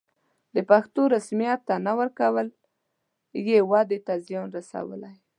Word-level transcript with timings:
د 0.55 0.57
پښتو 0.69 1.01
رسميت 1.15 1.59
ته 1.67 1.75
نه 1.85 1.93
ورکول 1.99 2.47
یې 3.47 3.57
ودې 3.69 3.99
ته 4.07 4.13
زیان 4.25 4.47
رسولی. 4.57 5.15